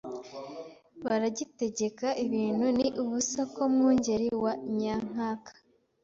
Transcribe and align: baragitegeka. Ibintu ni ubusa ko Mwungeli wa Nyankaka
baragitegeka. 1.03 2.07
Ibintu 2.25 2.65
ni 2.77 2.87
ubusa 3.01 3.41
ko 3.53 3.61
Mwungeli 3.73 4.29
wa 4.43 4.53
Nyankaka 4.77 5.51